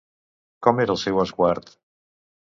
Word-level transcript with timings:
Com 0.67 0.81
era 0.85 0.95
el 0.95 0.99
seu 1.03 1.21
esguard? 1.25 1.71